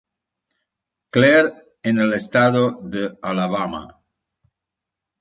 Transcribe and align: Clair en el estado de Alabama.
Clair 1.11 1.75
en 1.83 1.99
el 1.99 2.13
estado 2.13 2.79
de 2.81 3.15
Alabama. 3.21 4.01